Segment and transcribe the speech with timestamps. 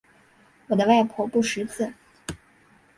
[0.67, 1.93] 我的外婆不识字